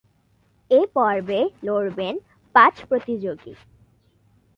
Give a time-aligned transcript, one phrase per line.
[0.71, 2.15] এ পর্বে লড়বেন
[2.55, 3.53] পাঁচ প্রতিযোগী।